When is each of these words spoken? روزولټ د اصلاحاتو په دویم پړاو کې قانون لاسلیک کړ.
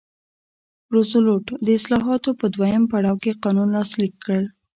روزولټ 0.93 1.45
د 1.65 1.67
اصلاحاتو 1.79 2.29
په 2.39 2.45
دویم 2.55 2.83
پړاو 2.91 3.21
کې 3.23 3.39
قانون 3.43 3.69
لاسلیک 3.77 4.13
کړ. 4.25 4.41